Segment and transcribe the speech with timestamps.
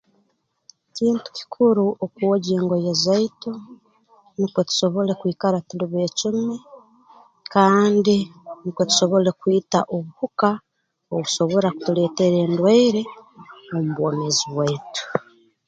[0.95, 3.51] Kintu kikuru okwogya engoye zaitu
[4.37, 6.55] nukwo tusobole kwikara tuli beecumi
[7.53, 8.15] kandi
[8.61, 10.49] nukwo tusobole kwita obuhuka
[11.13, 13.01] obusobora kutuleetera endwaire
[13.75, 15.03] omu bwomeezi bwaitu